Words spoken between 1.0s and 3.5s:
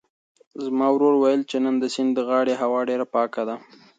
وویل چې نن د سیند د غاړې هوا ډېره پاکه